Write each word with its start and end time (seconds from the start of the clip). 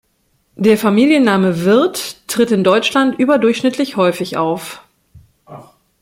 Der 0.55 0.79
Familienname 0.79 1.63
"Wirth" 1.63 2.27
tritt 2.27 2.49
in 2.49 2.63
Deutschland 2.63 3.19
überdurchschnittlich 3.19 3.97
häufig 3.97 4.35
auf. 4.35 4.81